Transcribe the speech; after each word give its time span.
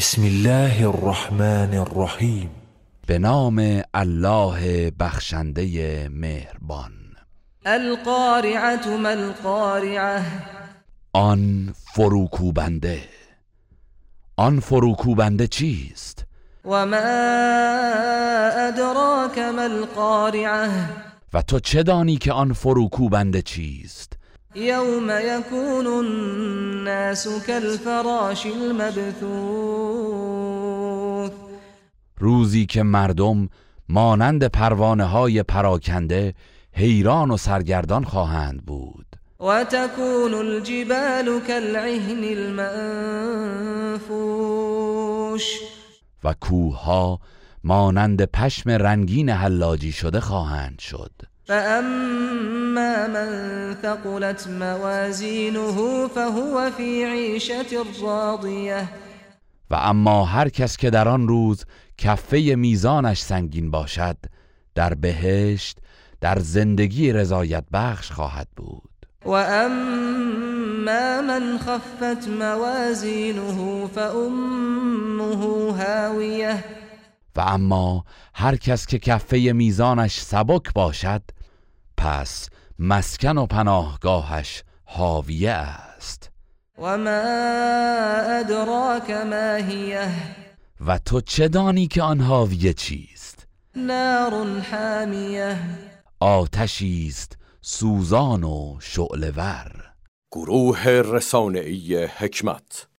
بسم 0.00 0.22
الله 0.22 0.88
الرحمن 0.88 1.74
الرحیم 1.74 2.50
به 3.06 3.18
نام 3.18 3.82
الله 3.94 4.90
بخشنده 4.90 6.08
مهربان. 6.08 6.92
القارعه 7.66 8.96
ما 8.96 9.08
القارعه 9.08 10.22
آن 11.12 11.74
فروکوبنده. 11.94 13.02
آن 14.36 14.60
فروکوبنده 14.60 15.46
چیست؟ 15.46 16.26
و 16.64 16.86
ما 16.86 16.96
ادراک 18.68 19.38
ما 19.38 19.62
القارعه 19.62 20.70
و 21.32 21.42
تو 21.42 21.60
چه 21.60 21.82
دانی 21.82 22.16
که 22.16 22.32
آن 22.32 22.52
فروکوبنده 22.52 23.42
چیست؟ 23.42 24.19
یوم 24.54 25.10
یکون 25.10 25.86
الناس 25.86 27.28
كالفراش 27.46 28.46
المبثوث. 28.46 29.20
روزی 32.18 32.66
که 32.66 32.82
مردم 32.82 33.48
مانند 33.88 34.44
پروانه 34.44 35.04
های 35.04 35.42
پراکنده 35.42 36.34
حیران 36.72 37.30
و 37.30 37.36
سرگردان 37.36 38.04
خواهند 38.04 38.66
بود. 38.66 39.06
و 39.40 39.64
تكون 39.64 40.34
الجبال 40.34 41.40
كالعهن 41.46 42.24
المنفوش. 43.98 44.30
و 46.24 46.34
کوهها 46.40 47.20
مانند 47.64 48.24
پشم 48.24 48.70
رنگین 48.70 49.28
حلاجی 49.28 49.92
شده 49.92 50.20
خواهند 50.20 50.78
شد. 50.78 51.29
فأما 51.44 53.06
من 53.06 53.76
ثقلت 53.82 54.48
موازینه 54.48 56.08
فهو 56.08 56.70
في 56.70 57.04
عیشة 57.04 57.66
راضیه 58.02 58.88
و 59.70 59.74
اما 59.74 60.24
هر 60.24 60.48
کس 60.48 60.76
که 60.76 60.90
در 60.90 61.08
آن 61.08 61.28
روز 61.28 61.64
کفه 61.98 62.54
میزانش 62.56 63.20
سنگین 63.20 63.70
باشد 63.70 64.16
در 64.74 64.94
بهشت 64.94 65.78
در 66.20 66.38
زندگی 66.38 67.12
رضایت 67.12 67.64
بخش 67.72 68.12
خواهد 68.12 68.48
بود. 68.56 68.90
و 69.24 69.30
اما 69.30 71.22
من 71.22 71.58
خفت 71.58 72.28
موازینه 72.28 73.86
فامه 73.94 75.36
هاویه 75.72 76.64
و 77.36 77.40
اما 77.40 78.04
هر 78.34 78.56
کس 78.56 78.86
که 78.86 78.98
کفه 78.98 79.38
میزانش 79.38 80.20
سبک 80.20 80.72
باشد 80.72 81.22
پس 81.96 82.48
مسکن 82.78 83.38
و 83.38 83.46
پناهگاهش 83.46 84.64
حاویه 84.84 85.50
است. 85.50 86.30
و 86.78 86.98
ما 86.98 87.20
ادراک 88.40 89.10
ما 89.10 89.54
هیه 89.54 90.08
و 90.86 90.98
تو 90.98 91.20
چه 91.20 91.48
دانی 91.48 91.86
که 91.86 92.02
آن 92.02 92.20
حاویه 92.20 92.72
چیست؟ 92.72 93.46
نار 93.76 94.60
حامیه 94.60 95.56
آتشی 96.20 97.06
است 97.08 97.38
سوزان 97.60 98.44
و 98.44 98.76
شعله‌ور. 98.80 99.90
گروه 100.32 100.84
رسانه‌ای 100.86 102.04
حکمت 102.04 102.88